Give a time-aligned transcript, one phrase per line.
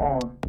[0.00, 0.40] Oh.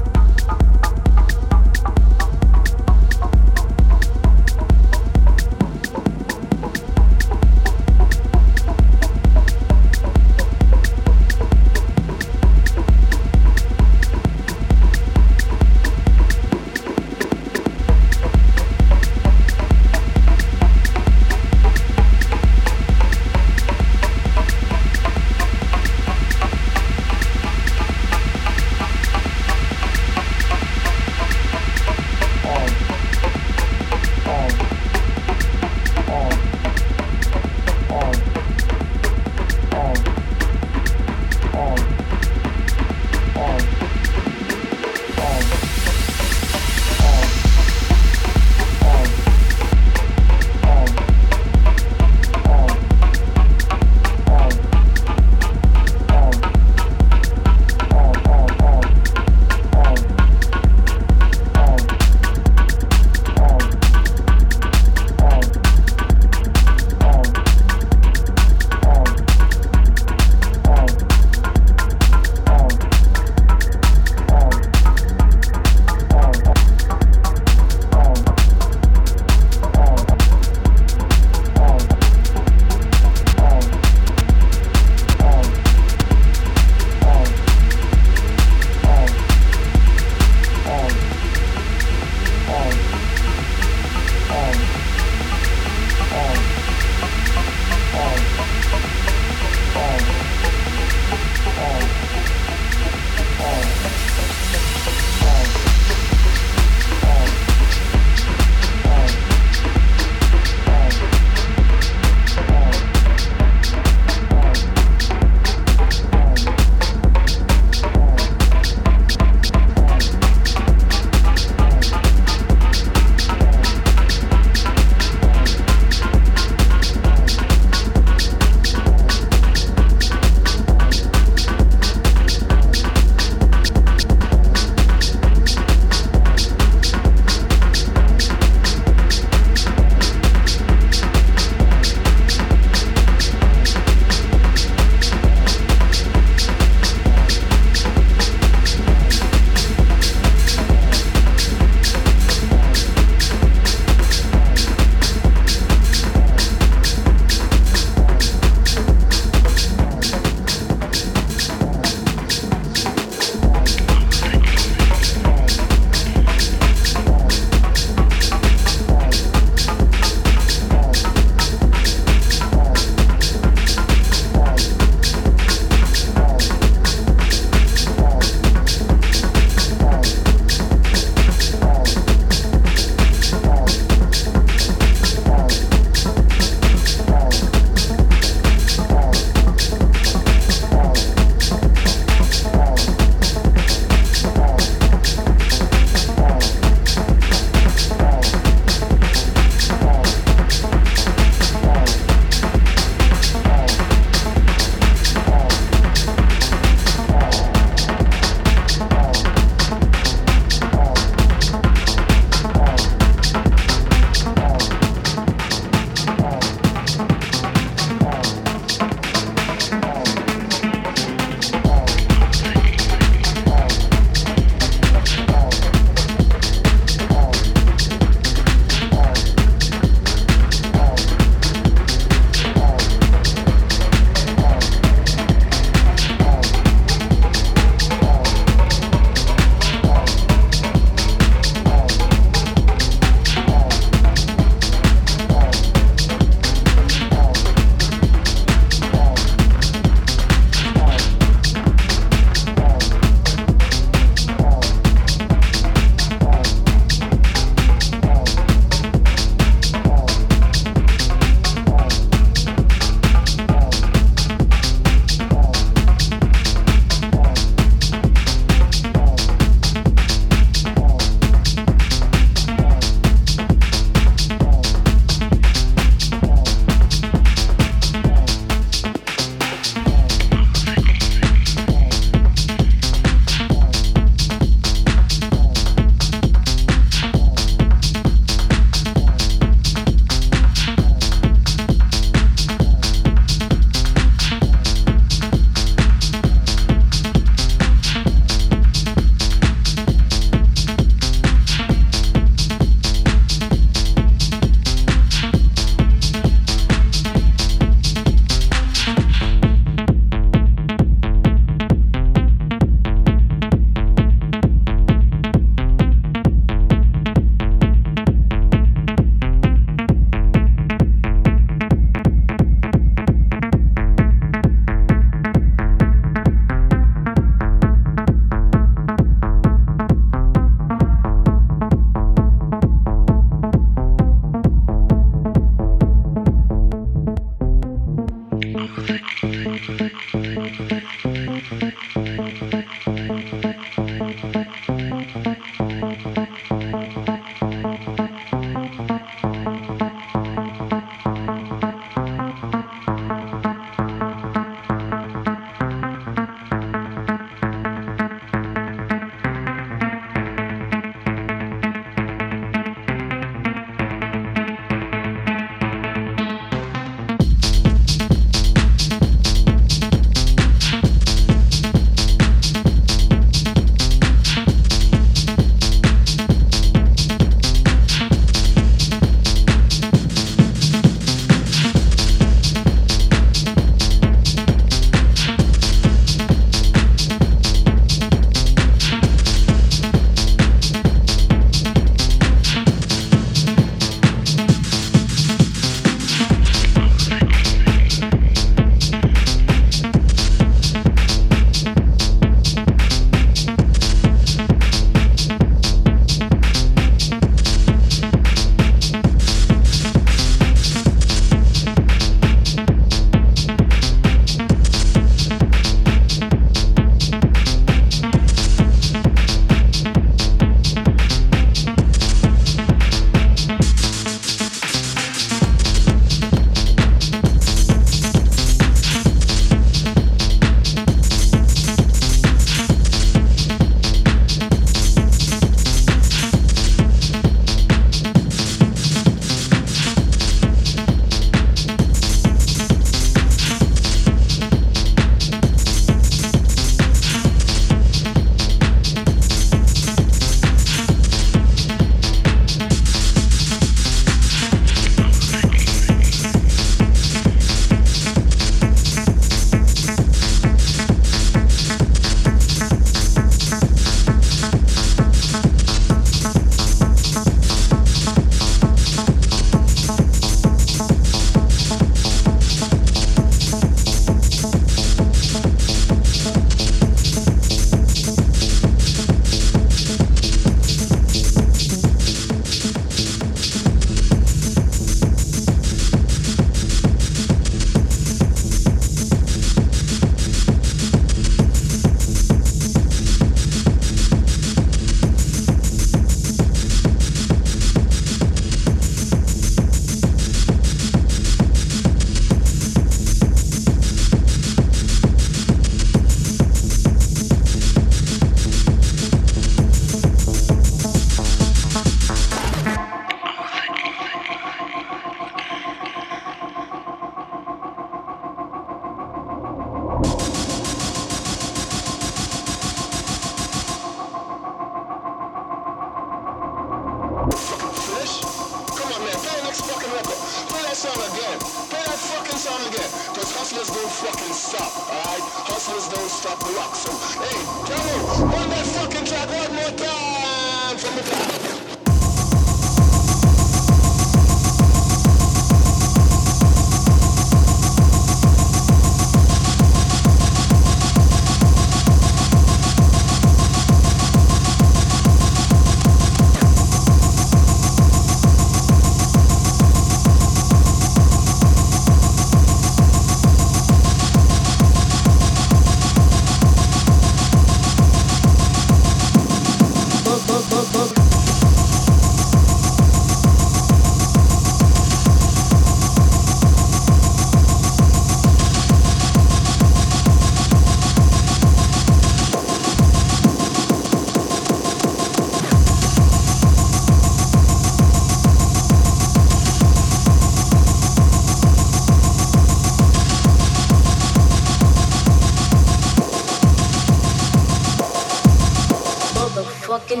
[599.96, 600.00] I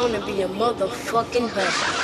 [0.00, 2.03] wanna be a motherfucking hustler.